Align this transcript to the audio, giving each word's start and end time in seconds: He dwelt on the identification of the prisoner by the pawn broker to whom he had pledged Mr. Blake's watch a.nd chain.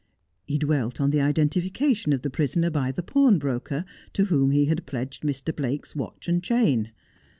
He 0.47 0.57
dwelt 0.57 0.99
on 0.99 1.11
the 1.11 1.21
identification 1.21 2.11
of 2.11 2.23
the 2.23 2.31
prisoner 2.31 2.71
by 2.71 2.91
the 2.91 3.03
pawn 3.03 3.37
broker 3.37 3.85
to 4.13 4.25
whom 4.25 4.49
he 4.49 4.65
had 4.65 4.87
pledged 4.87 5.21
Mr. 5.21 5.55
Blake's 5.55 5.95
watch 5.95 6.27
a.nd 6.27 6.41
chain. 6.41 6.91